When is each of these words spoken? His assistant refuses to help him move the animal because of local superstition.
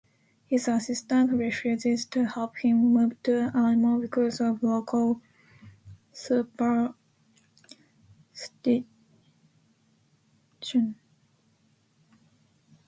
His 0.47 0.67
assistant 0.67 1.31
refuses 1.31 2.05
to 2.05 2.25
help 2.25 2.55
him 2.57 2.91
move 2.91 3.15
the 3.21 3.51
animal 3.53 4.01
because 4.01 4.41
of 4.41 4.63
local 4.63 5.21
superstition. 6.11 6.95